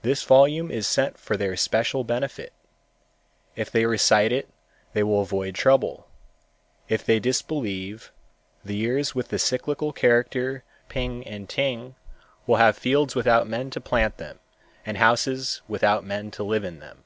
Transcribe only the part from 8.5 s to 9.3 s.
the years with